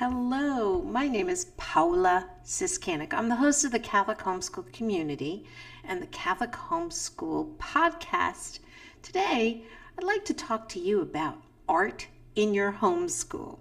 Hello, 0.00 0.80
my 0.80 1.08
name 1.08 1.28
is 1.28 1.44
Paola 1.58 2.30
Siskanik. 2.42 3.12
I'm 3.12 3.28
the 3.28 3.36
host 3.36 3.66
of 3.66 3.70
the 3.70 3.78
Catholic 3.78 4.16
Homeschool 4.20 4.72
Community 4.72 5.44
and 5.84 6.00
the 6.00 6.06
Catholic 6.06 6.52
Homeschool 6.52 7.54
Podcast. 7.58 8.60
Today, 9.02 9.62
I'd 9.98 10.04
like 10.04 10.24
to 10.24 10.32
talk 10.32 10.70
to 10.70 10.80
you 10.80 11.02
about 11.02 11.42
art 11.68 12.06
in 12.34 12.54
your 12.54 12.72
homeschool. 12.72 13.58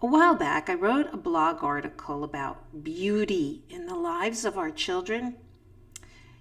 A 0.00 0.06
while 0.06 0.36
back, 0.36 0.70
I 0.70 0.74
wrote 0.74 1.12
a 1.12 1.16
blog 1.16 1.64
article 1.64 2.22
about 2.22 2.84
beauty 2.84 3.64
in 3.68 3.86
the 3.86 3.96
lives 3.96 4.44
of 4.44 4.56
our 4.56 4.70
children. 4.70 5.34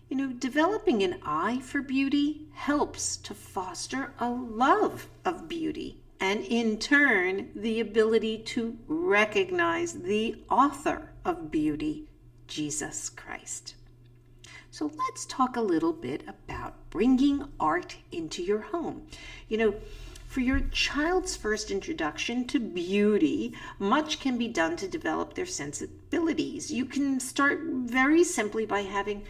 You 0.08 0.18
know, 0.18 0.28
developing 0.28 1.02
an 1.02 1.20
eye 1.26 1.62
for 1.62 1.82
beauty 1.82 2.46
helps 2.54 3.18
to 3.18 3.34
foster 3.34 4.14
a 4.20 4.30
love 4.30 5.08
of 5.26 5.50
beauty 5.50 5.98
and 6.20 6.44
in 6.44 6.78
turn, 6.80 7.50
the 7.56 7.80
ability 7.80 8.40
to 8.40 8.78
recognize 8.88 9.94
the 9.94 10.42
author 10.50 11.12
of 11.24 11.52
beauty, 11.52 12.08
Jesus 12.48 13.10
Christ. 13.10 13.76
So 14.72 14.92
let's 14.96 15.26
talk 15.26 15.56
a 15.56 15.62
little 15.62 15.94
bit 15.94 16.24
about 16.28 16.90
bringing 16.90 17.48
art 17.60 17.98
into 18.12 18.42
your 18.44 18.62
home. 18.62 19.08
You 19.48 19.58
know, 19.58 19.76
for 20.28 20.42
your 20.42 20.60
child's 20.72 21.36
first 21.36 21.72
introduction 21.72 22.46
to 22.48 22.60
beauty, 22.60 23.54
much 23.80 24.20
can 24.20 24.38
be 24.38 24.48
done 24.48 24.76
to 24.78 24.88
develop 24.88 25.34
their 25.34 25.46
sensibilities. 25.46 26.70
You 26.72 26.86
can 26.86 27.20
start 27.20 27.62
very 27.64 28.24
simply 28.24 28.66
by 28.66 28.82
having 28.82 29.24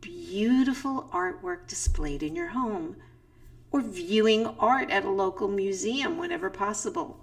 beautiful 0.00 1.08
artwork 1.12 1.66
displayed 1.66 2.22
in 2.22 2.36
your 2.36 2.48
home 2.48 2.96
or 3.74 3.80
viewing 3.80 4.46
art 4.60 4.88
at 4.88 5.04
a 5.04 5.10
local 5.10 5.48
museum 5.48 6.16
whenever 6.16 6.48
possible. 6.48 7.18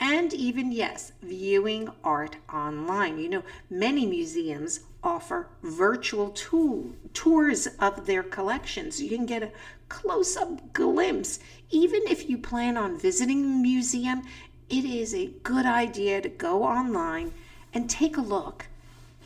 And 0.00 0.32
even, 0.32 0.72
yes, 0.72 1.12
viewing 1.20 1.90
art 2.02 2.36
online. 2.50 3.18
You 3.18 3.28
know, 3.28 3.42
many 3.68 4.06
museums 4.06 4.80
offer 5.02 5.48
virtual 5.62 6.30
tool, 6.30 6.94
tours 7.12 7.66
of 7.78 8.06
their 8.06 8.22
collections. 8.22 9.02
You 9.02 9.10
can 9.10 9.26
get 9.26 9.42
a 9.42 9.52
close 9.90 10.38
up 10.38 10.72
glimpse. 10.72 11.38
Even 11.68 12.00
if 12.08 12.30
you 12.30 12.38
plan 12.38 12.78
on 12.78 12.98
visiting 12.98 13.44
a 13.44 13.58
museum, 13.58 14.22
it 14.70 14.86
is 14.86 15.14
a 15.14 15.34
good 15.42 15.66
idea 15.66 16.22
to 16.22 16.30
go 16.30 16.62
online 16.62 17.30
and 17.74 17.90
take 17.90 18.16
a 18.16 18.22
look 18.22 18.68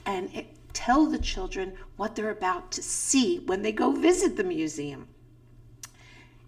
and 0.04 0.44
tell 0.72 1.06
the 1.06 1.20
children 1.20 1.74
what 1.96 2.16
they're 2.16 2.30
about 2.30 2.72
to 2.72 2.82
see 2.82 3.38
when 3.46 3.62
they 3.62 3.70
go 3.70 3.92
visit 3.92 4.36
the 4.36 4.42
museum. 4.42 5.06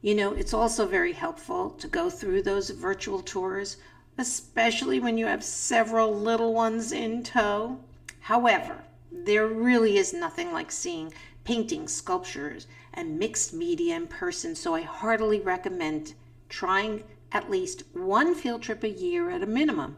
You 0.03 0.15
know, 0.15 0.35
it's 0.35 0.55
also 0.55 0.87
very 0.87 1.13
helpful 1.13 1.71
to 1.71 1.89
go 1.89 2.11
through 2.11 2.43
those 2.43 2.71
virtual 2.71 3.23
tours, 3.23 3.79
especially 4.19 5.01
when 5.01 5.19
you 5.19 5.27
have 5.27 5.43
several 5.43 6.15
little 6.15 6.53
ones 6.53 6.93
in 6.93 7.23
tow. 7.23 7.81
However, 8.21 8.85
there 9.11 9.47
really 9.47 9.97
is 9.97 10.13
nothing 10.13 10.53
like 10.53 10.71
seeing 10.71 11.13
paintings, 11.45 11.93
sculptures, 11.95 12.67
and 12.93 13.19
mixed 13.19 13.55
media 13.55 13.97
in 13.97 14.07
person, 14.07 14.55
so 14.55 14.75
I 14.75 14.83
heartily 14.83 15.41
recommend 15.41 16.15
trying 16.49 17.03
at 17.33 17.51
least 17.51 17.85
one 17.93 18.35
field 18.35 18.63
trip 18.63 18.85
a 18.85 18.89
year 18.89 19.31
at 19.31 19.43
a 19.43 19.47
minimum. 19.47 19.97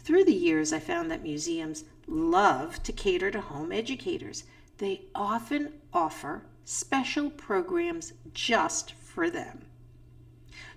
Through 0.00 0.24
the 0.24 0.34
years, 0.34 0.72
I 0.72 0.78
found 0.78 1.10
that 1.10 1.22
museums 1.22 1.84
love 2.06 2.82
to 2.82 2.92
cater 2.92 3.30
to 3.30 3.40
home 3.40 3.72
educators. 3.72 4.44
They 4.78 5.02
often 5.14 5.72
offer 5.92 6.42
special 6.64 7.30
programs 7.30 8.12
just 8.32 8.92
for 9.14 9.30
them. 9.30 9.66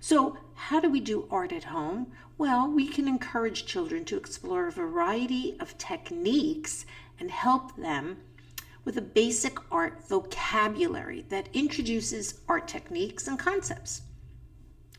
So, 0.00 0.38
how 0.54 0.80
do 0.80 0.88
we 0.88 1.00
do 1.00 1.26
art 1.30 1.52
at 1.52 1.64
home? 1.64 2.12
Well, 2.36 2.70
we 2.70 2.86
can 2.86 3.08
encourage 3.08 3.66
children 3.66 4.04
to 4.06 4.16
explore 4.16 4.68
a 4.68 4.72
variety 4.72 5.56
of 5.58 5.76
techniques 5.76 6.86
and 7.18 7.30
help 7.32 7.76
them 7.76 8.18
with 8.84 8.96
a 8.96 9.02
basic 9.02 9.58
art 9.72 10.08
vocabulary 10.08 11.26
that 11.30 11.48
introduces 11.52 12.40
art 12.48 12.68
techniques 12.68 13.26
and 13.26 13.38
concepts. 13.38 14.02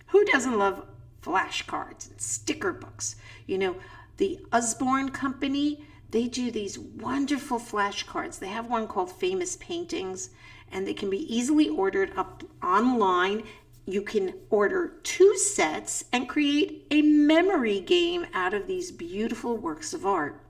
Who 0.08 0.26
doesn't 0.26 0.60
love 0.60 0.86
flashcards 1.24 2.12
and 2.12 2.20
sticker 2.20 2.74
books? 2.74 3.16
You 3.48 3.58
know, 3.58 3.76
the 4.18 4.46
Usborne 4.52 5.12
Company, 5.12 5.86
they 6.12 6.28
do 6.28 6.52
these 6.52 6.78
wonderful 6.78 7.58
flashcards. 7.58 8.38
They 8.38 8.50
have 8.50 8.70
one 8.70 8.88
called 8.88 9.12
Famous 9.12 9.56
Paintings, 9.56 10.30
and 10.72 10.86
they 10.86 10.94
can 10.94 11.10
be 11.10 11.34
easily 11.34 11.70
ordered 11.70 12.12
up 12.16 12.44
online. 12.64 13.44
You 13.86 14.02
can 14.02 14.34
order 14.50 14.94
two 15.04 15.36
sets 15.38 16.06
and 16.14 16.30
create 16.30 16.86
a 16.92 17.02
memory 17.02 17.80
game 17.80 18.26
out 18.34 18.54
of 18.54 18.68
these 18.68 18.92
beautiful 18.92 19.58
works 19.58 19.94
of 19.94 20.06
art. 20.06 20.42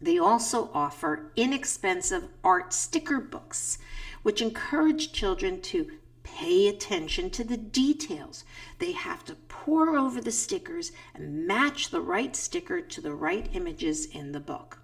They 0.00 0.18
also 0.18 0.70
offer 0.72 1.30
inexpensive 1.36 2.28
art 2.42 2.72
sticker 2.72 3.20
books, 3.20 3.78
which 4.22 4.40
encourage 4.40 5.12
children 5.12 5.60
to 5.62 5.90
pay 6.22 6.68
attention 6.68 7.30
to 7.30 7.44
the 7.44 7.56
details. 7.56 8.44
They 8.78 8.92
have 8.92 9.24
to 9.26 9.34
pore 9.34 9.96
over 9.96 10.20
the 10.20 10.32
stickers 10.32 10.92
and 11.14 11.46
match 11.46 11.90
the 11.90 12.00
right 12.00 12.34
sticker 12.34 12.80
to 12.80 13.00
the 13.00 13.14
right 13.14 13.48
images 13.52 14.06
in 14.06 14.32
the 14.32 14.40
book. 14.40 14.78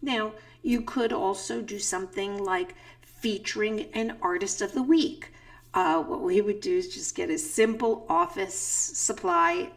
Now, 0.00 0.32
you 0.62 0.82
could 0.82 1.12
also 1.12 1.60
do 1.60 1.78
something 1.78 2.42
like 2.42 2.74
featuring 3.24 3.86
an 3.94 4.18
artist 4.20 4.60
of 4.60 4.74
the 4.74 4.82
week. 4.82 5.32
Uh, 5.72 6.02
what 6.02 6.20
we 6.20 6.42
would 6.42 6.60
do 6.60 6.76
is 6.76 6.94
just 6.94 7.14
get 7.14 7.30
a 7.30 7.38
simple 7.38 8.04
office 8.06 8.54
supply 8.54 9.70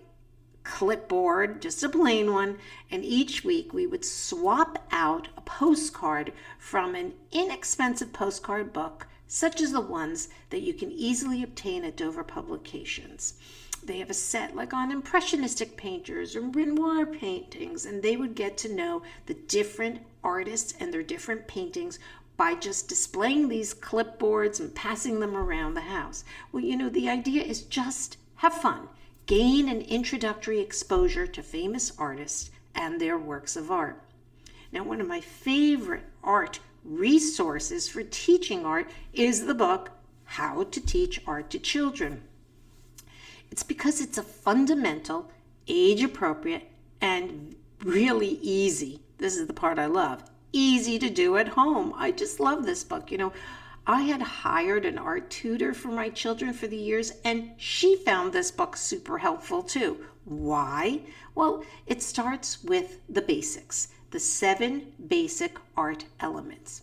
clipboard, 0.66 1.62
just 1.62 1.81
a 1.81 1.88
plain 1.88 2.34
one, 2.34 2.58
and 2.91 3.06
each 3.06 3.46
week 3.46 3.74
we 3.74 3.88
would 3.88 4.03
swap 4.03 4.85
out 4.91 5.30
a 5.38 5.41
postcard 5.41 6.34
from 6.59 6.94
an 6.94 7.13
inexpensive 7.31 8.12
postcard 8.12 8.74
book, 8.74 9.08
such 9.30 9.62
as 9.62 9.72
the 9.72 9.79
ones 9.79 10.28
that 10.50 10.62
you 10.62 10.74
can 10.74 10.91
easily 10.91 11.41
obtain 11.41 11.85
at 11.85 11.96
Dover 11.96 12.25
Publications. 12.25 13.35
They 13.81 14.00
have 14.00 14.09
a 14.09 14.14
set 14.14 14.58
like 14.58 14.74
on 14.74 14.91
impressionistic 14.91 15.78
painters 15.78 16.35
or 16.35 16.41
Renoir 16.41 17.06
paintings, 17.06 17.85
and 17.85 18.03
they 18.03 18.18
would 18.18 18.35
get 18.35 18.58
to 18.58 18.74
know 18.74 19.03
the 19.28 19.35
different 19.35 20.02
artists 20.22 20.74
and 20.81 20.94
their 20.94 21.03
different 21.03 21.47
paintings 21.47 21.97
by 22.38 22.53
just 22.53 22.88
displaying 22.88 23.50
these 23.50 23.74
clipboards 23.74 24.59
and 24.59 24.74
passing 24.74 25.20
them 25.20 25.36
around 25.36 25.74
the 25.74 25.81
house. 25.81 26.24
Well, 26.52 26.64
you 26.64 26.78
know, 26.78 26.88
the 26.88 27.09
idea 27.09 27.42
is 27.42 27.64
just 27.64 28.18
have 28.36 28.53
fun, 28.53 28.88
gain 29.25 29.68
an 29.68 29.81
introductory 29.81 30.59
exposure 30.59 31.26
to 31.26 31.42
famous 31.42 31.92
artists 31.97 32.52
and 32.76 33.02
their 33.02 33.18
works 33.18 33.56
of 33.56 33.72
art. 33.72 34.00
Now, 34.72 34.84
one 34.84 35.02
of 35.02 35.08
my 35.08 35.20
favorite 35.20 36.03
art 36.24 36.59
resources 36.86 37.90
for 37.90 38.03
teaching 38.03 38.66
art 38.66 38.90
is 39.14 39.46
the 39.46 39.56
book 39.56 39.92
How 40.26 40.64
to 40.64 40.80
Teach 40.80 41.20
Art 41.26 41.50
to 41.50 41.59
Children. 41.59 42.22
It's 43.50 43.64
because 43.64 44.00
it's 44.00 44.18
a 44.18 44.24
fundamental, 44.24 45.31
age 45.68 46.03
appropriate, 46.03 46.70
and 47.02 47.56
really 47.84 48.40
easy. 48.42 49.00
This 49.18 49.38
is 49.38 49.47
the 49.47 49.53
part 49.53 49.80
I 49.80 49.88
love 49.88 50.24
easy 50.52 51.00
to 51.00 51.09
do 51.09 51.38
at 51.38 51.50
home. 51.50 51.94
I 51.96 52.12
just 52.12 52.40
love 52.40 52.66
this 52.66 52.84
book. 52.84 53.12
You 53.12 53.18
know, 53.18 53.34
I 53.85 54.02
had 54.02 54.22
hired 54.22 54.85
an 54.85 54.97
art 54.97 55.30
tutor 55.30 55.74
for 55.74 55.90
my 55.90 56.09
children 56.09 56.53
for 56.53 56.68
the 56.68 56.78
years, 56.78 57.13
and 57.24 57.52
she 57.58 57.96
found 57.96 58.34
this 58.34 58.52
book 58.52 58.75
super 58.75 59.18
helpful 59.18 59.63
too. 59.63 60.06
Why? 60.25 61.02
Well, 61.35 61.63
it 61.85 62.03
starts 62.03 62.63
with 62.63 63.00
the 63.08 63.22
basics, 63.22 63.88
the 64.12 64.19
seven 64.19 64.91
basic 65.08 65.58
art 65.78 66.06
elements. 66.19 66.81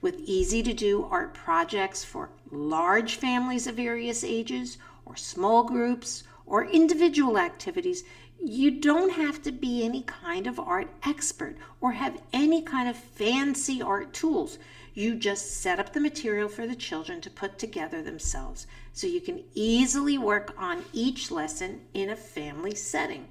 With 0.00 0.20
easy 0.20 0.62
to 0.62 0.74
do 0.74 1.08
art 1.10 1.32
projects 1.32 2.04
for 2.04 2.30
large 2.50 3.14
families 3.14 3.66
of 3.66 3.76
various 3.76 4.22
ages, 4.22 4.76
or 5.06 5.16
small 5.16 5.64
groups, 5.64 6.24
or 6.44 6.66
individual 6.66 7.38
activities, 7.38 8.04
you 8.44 8.72
don't 8.72 9.12
have 9.12 9.40
to 9.42 9.52
be 9.52 9.84
any 9.84 10.02
kind 10.02 10.48
of 10.48 10.58
art 10.58 10.88
expert 11.04 11.56
or 11.80 11.92
have 11.92 12.20
any 12.32 12.60
kind 12.60 12.88
of 12.88 12.96
fancy 12.96 13.80
art 13.80 14.12
tools. 14.12 14.58
You 14.94 15.14
just 15.14 15.60
set 15.60 15.78
up 15.78 15.92
the 15.92 16.00
material 16.00 16.48
for 16.48 16.66
the 16.66 16.74
children 16.74 17.20
to 17.20 17.30
put 17.30 17.56
together 17.58 18.02
themselves 18.02 18.66
so 18.92 19.06
you 19.06 19.20
can 19.20 19.44
easily 19.54 20.18
work 20.18 20.54
on 20.58 20.84
each 20.92 21.30
lesson 21.30 21.82
in 21.94 22.10
a 22.10 22.16
family 22.16 22.74
setting. 22.74 23.28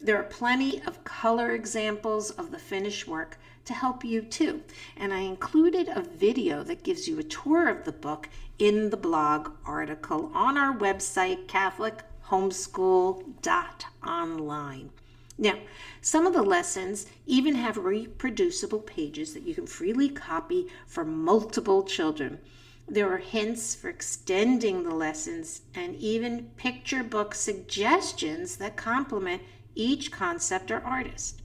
There 0.00 0.18
are 0.18 0.24
plenty 0.24 0.80
of 0.82 1.04
color 1.04 1.52
examples 1.52 2.30
of 2.30 2.50
the 2.50 2.58
finished 2.58 3.06
work 3.06 3.38
to 3.66 3.74
help 3.74 4.02
you 4.02 4.22
too. 4.22 4.62
And 4.96 5.12
I 5.12 5.20
included 5.20 5.88
a 5.88 6.00
video 6.00 6.62
that 6.64 6.84
gives 6.84 7.06
you 7.06 7.18
a 7.18 7.24
tour 7.24 7.68
of 7.68 7.84
the 7.84 7.92
book 7.92 8.30
in 8.58 8.88
the 8.88 8.96
blog 8.96 9.50
article 9.66 10.30
on 10.34 10.56
our 10.56 10.74
website, 10.74 11.48
Catholic 11.48 12.02
homeschool.online. 12.30 14.90
Now, 15.40 15.54
some 16.00 16.26
of 16.26 16.32
the 16.32 16.42
lessons 16.42 17.06
even 17.26 17.54
have 17.54 17.76
reproducible 17.76 18.80
pages 18.80 19.34
that 19.34 19.44
you 19.44 19.54
can 19.54 19.66
freely 19.66 20.08
copy 20.08 20.66
for 20.86 21.04
multiple 21.04 21.84
children. 21.84 22.40
There 22.88 23.12
are 23.12 23.18
hints 23.18 23.74
for 23.74 23.88
extending 23.88 24.82
the 24.82 24.94
lessons 24.94 25.62
and 25.74 25.94
even 25.96 26.50
picture 26.56 27.04
book 27.04 27.34
suggestions 27.34 28.56
that 28.56 28.76
complement 28.76 29.42
each 29.74 30.10
concept 30.10 30.70
or 30.70 30.80
artist. 30.80 31.42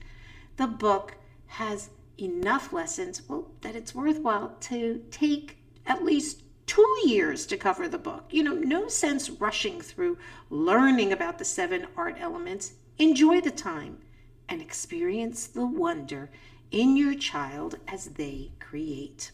The 0.56 0.66
book 0.66 1.16
has 1.46 1.90
enough 2.18 2.72
lessons 2.72 3.22
well, 3.28 3.50
that 3.60 3.76
it's 3.76 3.94
worthwhile 3.94 4.56
to 4.60 5.04
take 5.10 5.58
at 5.86 6.04
least 6.04 6.42
two 6.66 6.96
years 7.04 7.46
to 7.46 7.56
cover 7.56 7.88
the 7.88 7.98
book. 7.98 8.24
You 8.30 8.42
know, 8.42 8.54
no 8.54 8.88
sense 8.88 9.30
rushing 9.30 9.80
through 9.80 10.18
learning 10.50 11.12
about 11.12 11.38
the 11.38 11.44
seven 11.44 11.86
art 11.96 12.16
elements. 12.18 12.72
Enjoy 12.98 13.40
the 13.40 13.50
time 13.50 13.98
and 14.48 14.60
experience 14.60 15.46
the 15.46 15.66
wonder 15.66 16.30
in 16.70 16.96
your 16.96 17.14
child 17.14 17.78
as 17.88 18.06
they 18.06 18.50
create. 18.60 19.30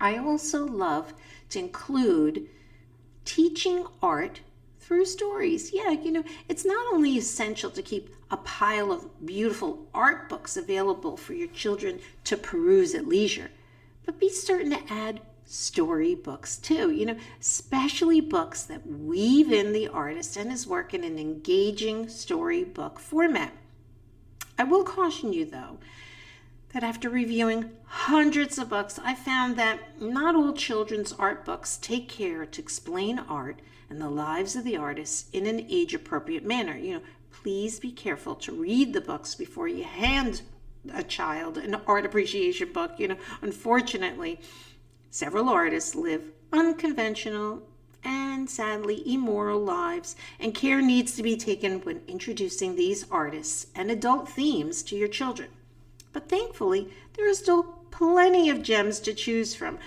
I 0.00 0.18
also 0.18 0.66
love 0.66 1.14
to 1.50 1.58
include 1.58 2.48
teaching 3.24 3.86
art 4.02 4.40
through 4.78 5.04
stories. 5.04 5.72
Yeah, 5.72 5.90
you 5.90 6.12
know, 6.12 6.24
it's 6.48 6.64
not 6.64 6.92
only 6.92 7.16
essential 7.16 7.70
to 7.70 7.82
keep 7.82 8.14
a 8.30 8.36
pile 8.38 8.92
of 8.92 9.26
beautiful 9.26 9.86
art 9.94 10.28
books 10.28 10.56
available 10.56 11.16
for 11.16 11.32
your 11.32 11.48
children 11.48 12.00
to 12.24 12.36
peruse 12.36 12.94
at 12.94 13.08
leisure, 13.08 13.50
but 14.04 14.20
be 14.20 14.28
certain 14.28 14.70
to 14.70 14.92
add 14.92 15.20
story 15.46 16.14
books 16.14 16.58
too. 16.58 16.90
You 16.90 17.06
know, 17.06 17.16
especially 17.40 18.20
books 18.20 18.62
that 18.64 18.86
weave 18.86 19.52
in 19.52 19.72
the 19.72 19.88
artist 19.88 20.36
and 20.36 20.50
his 20.50 20.66
work 20.66 20.92
in 20.92 21.04
an 21.04 21.18
engaging 21.18 22.08
storybook 22.08 22.98
format. 22.98 23.52
I 24.58 24.64
will 24.64 24.84
caution 24.84 25.32
you 25.32 25.44
though 25.44 25.78
that 26.72 26.82
after 26.82 27.08
reviewing 27.08 27.70
hundreds 27.84 28.58
of 28.58 28.68
books, 28.68 28.98
I 29.02 29.14
found 29.14 29.56
that 29.56 30.00
not 30.00 30.34
all 30.34 30.52
children's 30.52 31.12
art 31.12 31.44
books 31.44 31.78
take 31.78 32.08
care 32.08 32.44
to 32.44 32.60
explain 32.60 33.18
art 33.18 33.60
and 33.88 34.00
the 34.00 34.10
lives 34.10 34.56
of 34.56 34.64
the 34.64 34.76
artists 34.76 35.30
in 35.32 35.46
an 35.46 35.66
age 35.70 35.94
appropriate 35.94 36.44
manner. 36.44 36.76
You 36.76 36.94
know, 36.94 37.02
please 37.30 37.80
be 37.80 37.92
careful 37.92 38.34
to 38.34 38.52
read 38.52 38.92
the 38.92 39.00
books 39.00 39.34
before 39.34 39.68
you 39.68 39.84
hand 39.84 40.42
a 40.92 41.02
child 41.02 41.56
an 41.58 41.76
art 41.86 42.04
appreciation 42.04 42.72
book. 42.72 42.92
You 42.98 43.08
know, 43.08 43.16
unfortunately, 43.42 44.40
several 45.10 45.48
artists 45.48 45.94
live 45.94 46.22
unconventional 46.52 47.62
and 48.04 48.48
sadly 48.48 49.02
immoral 49.12 49.60
lives, 49.60 50.14
and 50.38 50.54
care 50.54 50.80
needs 50.80 51.16
to 51.16 51.22
be 51.22 51.36
taken 51.36 51.80
when 51.80 52.00
introducing 52.06 52.76
these 52.76 53.04
artists 53.10 53.66
and 53.74 53.90
adult 53.90 54.28
themes 54.28 54.82
to 54.84 54.96
your 54.96 55.08
children. 55.08 55.48
But 56.12 56.28
thankfully, 56.28 56.90
there 57.14 57.28
are 57.28 57.34
still 57.34 57.64
plenty 57.90 58.48
of 58.48 58.62
gems 58.62 59.00
to 59.00 59.12
choose 59.12 59.54
from, 59.54 59.78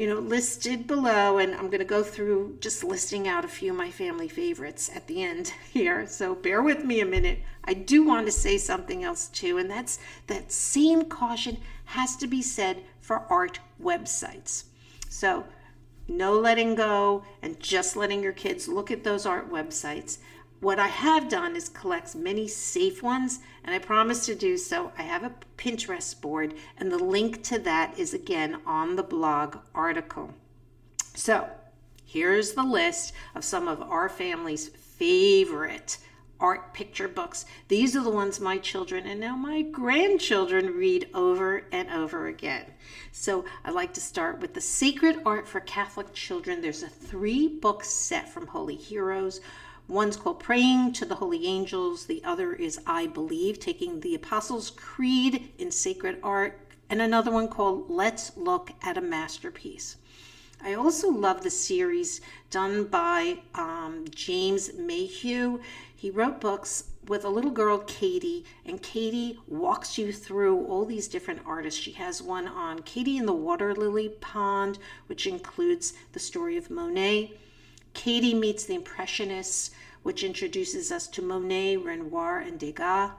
you 0.00 0.06
know, 0.06 0.18
listed 0.18 0.86
below. 0.86 1.36
And 1.36 1.54
I'm 1.54 1.66
going 1.66 1.80
to 1.80 1.84
go 1.84 2.02
through 2.02 2.56
just 2.60 2.82
listing 2.82 3.28
out 3.28 3.44
a 3.44 3.48
few 3.48 3.72
of 3.72 3.76
my 3.76 3.90
family 3.90 4.28
favorites 4.28 4.90
at 4.94 5.06
the 5.06 5.22
end 5.22 5.52
here. 5.74 6.06
So 6.06 6.34
bear 6.34 6.62
with 6.62 6.86
me 6.86 7.00
a 7.00 7.04
minute. 7.04 7.40
I 7.64 7.74
do 7.74 8.02
want 8.02 8.24
to 8.24 8.32
say 8.32 8.56
something 8.56 9.04
else 9.04 9.28
too, 9.28 9.58
and 9.58 9.70
that's 9.70 9.98
that 10.26 10.50
same 10.50 11.04
caution 11.04 11.58
has 11.84 12.16
to 12.16 12.26
be 12.26 12.40
said 12.40 12.82
for 13.02 13.26
art 13.28 13.60
websites. 13.80 14.64
So, 15.10 15.44
no 16.08 16.32
letting 16.32 16.76
go 16.76 17.22
and 17.42 17.60
just 17.60 17.94
letting 17.94 18.22
your 18.22 18.32
kids 18.32 18.68
look 18.68 18.90
at 18.90 19.04
those 19.04 19.26
art 19.26 19.52
websites. 19.52 20.16
What 20.60 20.78
I 20.78 20.88
have 20.88 21.30
done 21.30 21.56
is 21.56 21.70
collect 21.70 22.14
many 22.14 22.46
safe 22.46 23.02
ones, 23.02 23.40
and 23.64 23.74
I 23.74 23.78
promise 23.78 24.26
to 24.26 24.34
do 24.34 24.58
so. 24.58 24.92
I 24.98 25.02
have 25.02 25.24
a 25.24 25.32
Pinterest 25.56 26.20
board, 26.20 26.54
and 26.76 26.92
the 26.92 26.98
link 26.98 27.42
to 27.44 27.58
that 27.60 27.98
is 27.98 28.12
again 28.12 28.60
on 28.66 28.96
the 28.96 29.02
blog 29.02 29.56
article. 29.74 30.34
So, 31.14 31.48
here's 32.04 32.52
the 32.52 32.62
list 32.62 33.14
of 33.34 33.42
some 33.42 33.68
of 33.68 33.80
our 33.80 34.10
family's 34.10 34.68
favorite 34.68 35.96
art 36.40 36.74
picture 36.74 37.08
books. 37.08 37.46
These 37.68 37.96
are 37.96 38.02
the 38.02 38.10
ones 38.10 38.40
my 38.40 38.58
children 38.58 39.06
and 39.06 39.20
now 39.20 39.36
my 39.36 39.62
grandchildren 39.62 40.74
read 40.74 41.08
over 41.12 41.64
and 41.70 41.90
over 41.90 42.28
again. 42.28 42.64
So 43.12 43.44
I'd 43.64 43.74
like 43.74 43.92
to 43.94 44.00
start 44.00 44.40
with 44.40 44.54
the 44.54 44.60
Sacred 44.60 45.20
Art 45.26 45.46
for 45.46 45.60
Catholic 45.60 46.14
Children. 46.14 46.62
There's 46.62 46.82
a 46.82 46.88
three 46.88 47.46
book 47.46 47.84
set 47.84 48.28
from 48.28 48.46
Holy 48.46 48.76
Heroes. 48.76 49.40
One's 49.90 50.16
called 50.16 50.38
Praying 50.38 50.92
to 50.92 51.04
the 51.04 51.16
Holy 51.16 51.48
Angels, 51.48 52.06
the 52.06 52.22
other 52.22 52.52
is 52.52 52.78
I 52.86 53.08
Believe, 53.08 53.58
taking 53.58 53.98
the 53.98 54.14
Apostles' 54.14 54.70
Creed 54.70 55.50
in 55.58 55.72
sacred 55.72 56.20
art, 56.22 56.60
and 56.88 57.02
another 57.02 57.32
one 57.32 57.48
called 57.48 57.90
Let's 57.90 58.36
Look 58.36 58.70
at 58.82 58.96
a 58.96 59.00
Masterpiece. 59.00 59.96
I 60.62 60.74
also 60.74 61.10
love 61.10 61.42
the 61.42 61.50
series 61.50 62.20
done 62.50 62.84
by 62.84 63.38
um, 63.56 64.04
James 64.14 64.70
Mayhew. 64.74 65.58
He 65.96 66.08
wrote 66.08 66.40
books 66.40 66.84
with 67.08 67.24
a 67.24 67.28
little 67.28 67.50
girl, 67.50 67.78
Katie, 67.78 68.44
and 68.64 68.80
Katie 68.80 69.40
walks 69.48 69.98
you 69.98 70.12
through 70.12 70.66
all 70.66 70.84
these 70.84 71.08
different 71.08 71.40
artists. 71.44 71.80
She 71.80 71.92
has 71.92 72.22
one 72.22 72.46
on 72.46 72.82
Katie 72.82 73.16
in 73.16 73.26
the 73.26 73.32
Water 73.32 73.74
Lily 73.74 74.10
Pond, 74.20 74.78
which 75.08 75.26
includes 75.26 75.94
the 76.12 76.20
story 76.20 76.56
of 76.56 76.70
Monet. 76.70 77.32
Katie 77.94 78.34
meets 78.34 78.64
the 78.64 78.74
Impressionists, 78.74 79.70
which 80.02 80.24
introduces 80.24 80.90
us 80.90 81.06
to 81.08 81.22
Monet, 81.22 81.76
Renoir, 81.76 82.38
and 82.38 82.58
Degas. 82.58 83.10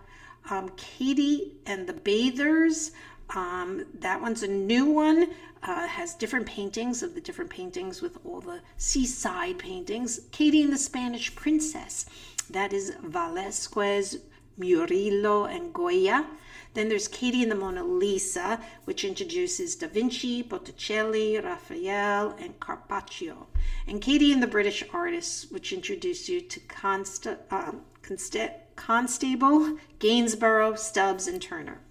Um, 0.50 0.70
Katie 0.76 1.54
and 1.66 1.88
the 1.88 1.94
Bathers, 1.94 2.92
um, 3.36 3.86
that 4.00 4.22
one's 4.22 4.44
a 4.44 4.48
new 4.48 4.86
one, 4.86 5.28
uh, 5.64 5.88
has 5.88 6.16
different 6.16 6.48
paintings 6.48 7.04
of 7.04 7.14
the 7.14 7.22
different 7.22 7.52
paintings 7.52 8.02
with 8.02 8.18
all 8.26 8.42
the 8.42 8.62
seaside 8.78 9.60
paintings. 9.60 10.22
Katie 10.32 10.64
and 10.64 10.74
the 10.74 10.78
Spanish 10.78 11.36
Princess, 11.36 12.08
that 12.50 12.74
is 12.74 12.92
Velázquez, 13.04 14.18
Murillo, 14.58 15.46
and 15.46 15.74
Goya. 15.74 16.26
Then 16.74 16.88
there's 16.88 17.08
Katie 17.08 17.44
and 17.44 17.52
the 17.52 17.56
Mona 17.56 17.84
Lisa, 17.84 18.62
which 18.86 19.04
introduces 19.04 19.76
Da 19.76 19.88
Vinci, 19.88 20.42
Botticelli, 20.42 21.38
Raphael, 21.38 22.36
and 22.40 22.60
Carpaccio. 22.60 23.48
And 23.88 24.02
Katie 24.02 24.32
and 24.32 24.42
the 24.42 24.48
British 24.48 24.84
Artists, 24.94 25.52
which 25.52 25.74
introduce 25.74 26.30
you 26.30 26.40
to 26.42 26.60
uh, 26.62 27.72
Consta- 28.02 28.54
Constable, 28.76 29.78
Gainsborough, 30.00 30.76
Stubbs, 30.76 31.28
and 31.28 31.42
Turner. 31.42 31.82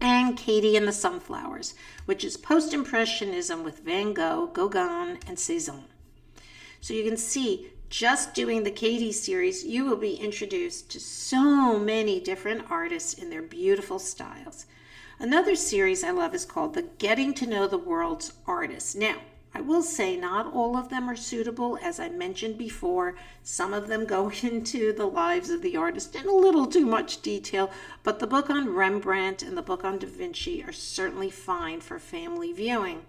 And 0.00 0.36
Katie 0.36 0.76
and 0.76 0.86
the 0.86 0.92
Sunflowers, 0.92 1.74
which 2.04 2.24
is 2.24 2.36
post 2.36 2.74
Impressionism 2.74 3.62
with 3.62 3.84
Van 3.84 4.12
Gogh, 4.12 4.48
Gauguin, 4.48 5.18
and 5.26 5.38
Cezanne. 5.38 5.84
So 6.80 6.92
you 6.92 7.04
can 7.04 7.16
see 7.16 7.70
just 7.88 8.34
doing 8.34 8.64
the 8.64 8.70
Katie 8.70 9.12
series, 9.12 9.64
you 9.64 9.84
will 9.84 9.96
be 9.96 10.14
introduced 10.14 10.90
to 10.90 11.00
so 11.00 11.78
many 11.78 12.20
different 12.20 12.70
artists 12.70 13.14
in 13.14 13.30
their 13.30 13.42
beautiful 13.42 13.98
styles. 13.98 14.66
Another 15.18 15.56
series 15.56 16.04
I 16.04 16.10
love 16.10 16.34
is 16.34 16.44
called 16.44 16.74
the 16.74 16.82
Getting 16.82 17.32
to 17.34 17.46
Know 17.46 17.66
the 17.66 17.78
World's 17.78 18.32
Artists. 18.46 18.94
Now, 18.94 19.16
I 19.54 19.62
will 19.62 19.82
say 19.82 20.16
not 20.16 20.52
all 20.52 20.76
of 20.76 20.90
them 20.90 21.08
are 21.08 21.16
suitable. 21.16 21.78
As 21.80 21.98
I 21.98 22.10
mentioned 22.10 22.58
before, 22.58 23.14
some 23.42 23.72
of 23.72 23.88
them 23.88 24.04
go 24.04 24.30
into 24.42 24.92
the 24.92 25.06
lives 25.06 25.48
of 25.48 25.62
the 25.62 25.78
artist 25.78 26.14
in 26.14 26.28
a 26.28 26.32
little 26.32 26.66
too 26.66 26.84
much 26.84 27.22
detail, 27.22 27.70
but 28.02 28.18
the 28.18 28.26
book 28.26 28.50
on 28.50 28.74
Rembrandt 28.74 29.42
and 29.42 29.56
the 29.56 29.62
book 29.62 29.82
on 29.82 29.98
Da 29.98 30.06
Vinci 30.06 30.62
are 30.62 30.72
certainly 30.72 31.30
fine 31.30 31.80
for 31.80 31.98
family 31.98 32.52
viewing. 32.52 33.06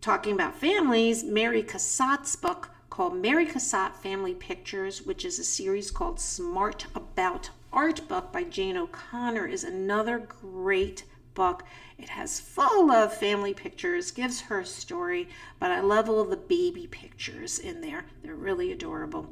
Talking 0.00 0.32
about 0.32 0.56
families, 0.56 1.22
Mary 1.22 1.62
Cassatt's 1.62 2.34
book 2.34 2.70
called 2.92 3.16
Mary 3.16 3.46
Cassatt 3.46 3.96
Family 3.96 4.34
Pictures, 4.34 5.06
which 5.06 5.24
is 5.24 5.38
a 5.38 5.44
series 5.44 5.90
called 5.90 6.20
Smart 6.20 6.84
About 6.94 7.48
Art 7.72 8.06
book 8.06 8.30
by 8.30 8.44
Jane 8.44 8.76
O'Connor, 8.76 9.46
is 9.46 9.64
another 9.64 10.18
great 10.18 11.04
book. 11.32 11.62
It 11.96 12.10
has 12.10 12.38
full 12.38 12.90
of 12.90 13.14
family 13.14 13.54
pictures, 13.54 14.10
gives 14.10 14.42
her 14.42 14.62
story, 14.62 15.30
but 15.58 15.70
I 15.70 15.80
love 15.80 16.10
all 16.10 16.22
the 16.24 16.36
baby 16.36 16.86
pictures 16.86 17.58
in 17.58 17.80
there. 17.80 18.04
They're 18.22 18.34
really 18.34 18.72
adorable. 18.72 19.26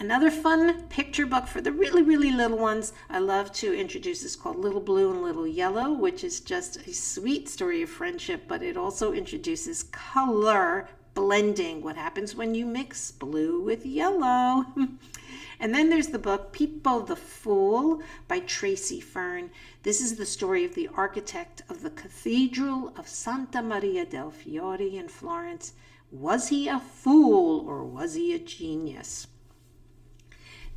Another 0.00 0.32
fun 0.32 0.82
picture 0.88 1.26
book 1.26 1.46
for 1.46 1.60
the 1.60 1.70
really, 1.70 2.02
really 2.02 2.32
little 2.32 2.58
ones 2.58 2.92
I 3.08 3.20
love 3.20 3.52
to 3.52 3.72
introduce 3.72 4.24
is 4.24 4.34
called 4.34 4.58
Little 4.58 4.80
Blue 4.80 5.12
and 5.12 5.22
Little 5.22 5.46
Yellow, 5.46 5.92
which 5.92 6.24
is 6.24 6.40
just 6.40 6.88
a 6.88 6.92
sweet 6.92 7.48
story 7.48 7.82
of 7.82 7.90
friendship, 7.90 8.48
but 8.48 8.64
it 8.64 8.76
also 8.76 9.12
introduces 9.12 9.84
color 9.92 10.88
blending, 11.14 11.82
what 11.82 11.96
happens 11.96 12.34
when 12.34 12.54
you 12.54 12.66
mix 12.66 13.10
blue 13.10 13.60
with 13.60 13.84
yellow. 13.84 14.66
and 15.60 15.74
then 15.74 15.90
there's 15.90 16.08
the 16.08 16.18
book 16.18 16.52
Pippo 16.52 17.00
the 17.00 17.16
Fool 17.16 18.02
by 18.28 18.40
Tracey 18.40 19.00
Fern. 19.00 19.50
This 19.82 20.00
is 20.00 20.16
the 20.16 20.26
story 20.26 20.64
of 20.64 20.74
the 20.74 20.88
architect 20.94 21.62
of 21.68 21.82
the 21.82 21.90
Cathedral 21.90 22.92
of 22.96 23.08
Santa 23.08 23.62
Maria 23.62 24.04
del 24.04 24.30
Fiore 24.30 24.96
in 24.96 25.08
Florence. 25.08 25.74
Was 26.10 26.48
he 26.48 26.68
a 26.68 26.80
fool 26.80 27.66
or 27.66 27.84
was 27.84 28.14
he 28.14 28.34
a 28.34 28.38
genius? 28.38 29.26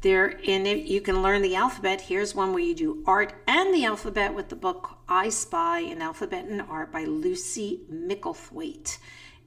There, 0.03 0.27
in 0.27 0.65
it, 0.65 0.85
you 0.85 0.99
can 0.99 1.23
learn 1.23 1.41
the 1.41 1.55
alphabet. 1.55 2.01
Here's 2.01 2.35
one 2.35 2.51
where 2.51 2.61
you 2.61 2.75
do 2.75 3.03
art 3.07 3.33
and 3.47 3.73
the 3.73 3.85
alphabet 3.85 4.33
with 4.33 4.49
the 4.49 4.55
book 4.57 4.97
I 5.07 5.29
Spy 5.29 5.79
an 5.79 6.01
Alphabet 6.01 6.43
and 6.43 6.61
Art 6.61 6.91
by 6.91 7.05
Lucy 7.05 7.83
Micklethwait. 7.89 8.97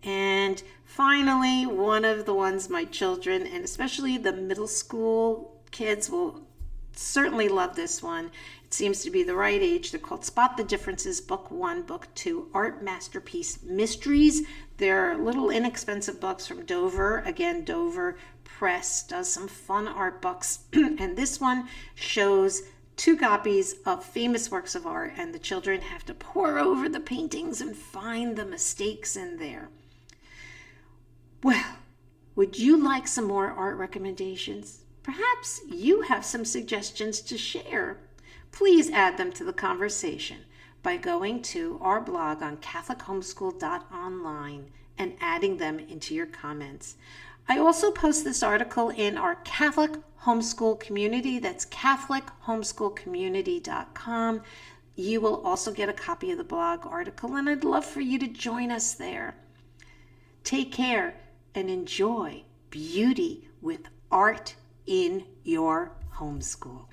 And 0.07 0.63
finally, 0.85 1.67
one 1.67 2.05
of 2.05 2.27
the 2.27 2.35
ones 2.35 2.71
my 2.71 2.85
children, 2.85 3.45
and 3.45 3.65
especially 3.65 4.17
the 4.17 4.33
middle 4.33 4.69
school 4.69 5.61
kids 5.73 6.09
will 6.09 6.47
certainly 6.93 7.49
love 7.49 7.75
this 7.75 8.05
one. 8.05 8.31
It 8.65 8.73
seems 8.73 9.03
to 9.03 9.11
be 9.11 9.25
the 9.25 9.35
right 9.35 9.61
age. 9.61 9.91
They're 9.91 9.99
called 9.99 10.25
Spot 10.25 10.57
the 10.57 10.63
Differences, 10.63 11.21
Book 11.21 11.51
One, 11.51 11.83
Book 11.83 12.07
Two, 12.15 12.49
Art 12.55 12.85
Masterpiece 12.85 13.65
Mysteries. 13.65 14.47
They're 14.77 15.19
little 15.19 15.51
inexpensive 15.51 16.21
books 16.21 16.47
from 16.47 16.65
Dover. 16.65 17.25
Again, 17.27 17.65
Dover 17.65 18.17
Press 18.45 19.03
does 19.03 19.33
some 19.33 19.49
fun 19.49 19.89
art 19.89 20.23
books. 20.23 20.61
and 20.73 21.17
this 21.17 21.41
one 21.41 21.69
shows 21.97 22.63
two 22.97 23.17
copies 23.17 23.75
of 23.85 24.05
famous 24.05 24.53
works 24.53 24.77
of 24.77 24.87
art, 24.87 25.15
and 25.17 25.35
the 25.35 25.39
children 25.41 25.81
have 25.81 26.05
to 26.07 26.15
pore 26.15 26.61
over 26.61 26.89
the 26.89 27.01
paintings 27.01 27.61
and 27.61 27.77
find 27.77 28.37
the 28.37 28.45
mistakes 28.47 29.17
in 29.17 29.39
there. 29.39 29.69
Well, 31.47 31.79
would 32.35 32.59
you 32.59 32.76
like 32.76 33.07
some 33.07 33.29
more 33.29 33.53
art 33.53 33.76
recommendations? 33.76 34.81
Perhaps 35.05 35.61
you 35.69 36.00
have 36.00 36.25
some 36.25 36.45
suggestions 36.45 37.21
to 37.21 37.38
share. 37.38 37.99
Please 38.50 38.91
add 38.91 39.17
them 39.17 39.31
to 39.35 39.45
the 39.45 39.53
conversation 39.53 40.38
by 40.83 40.97
going 40.97 41.43
to 41.43 41.79
our 41.81 42.00
blog 42.00 42.43
on 42.43 42.57
CatholicHomeschool.online 42.57 44.73
and 44.99 45.15
adding 45.21 45.59
them 45.59 45.79
into 45.79 46.17
your 46.17 46.26
comments. 46.26 46.97
I 47.49 47.59
also 47.59 47.93
post 47.93 48.25
this 48.25 48.43
article 48.43 48.91
in 48.91 49.17
our 49.17 49.37
Catholic 49.37 49.93
homeschool 50.23 50.81
community. 50.81 51.38
That's 51.38 51.67
CatholicHomeschoolCommunity.com. 51.67 54.43
You 54.97 55.21
will 55.21 55.47
also 55.47 55.73
get 55.73 55.88
a 55.88 55.93
copy 55.93 56.33
of 56.33 56.38
the 56.38 56.45
blog 56.45 56.85
article, 56.85 57.37
and 57.37 57.49
I'd 57.49 57.62
love 57.62 57.85
for 57.85 58.00
you 58.00 58.19
to 58.19 58.26
join 58.26 58.73
us 58.73 58.95
there. 58.95 59.37
Take 60.43 60.73
care 60.73 61.15
and 61.57 61.71
enjoy 61.71 62.45
beauty 62.71 63.49
with 63.63 63.89
art 64.11 64.55
in 64.87 65.25
your 65.43 65.93
homeschool. 66.15 66.87